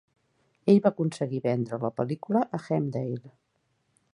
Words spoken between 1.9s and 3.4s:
pel·lícula a Hemdale.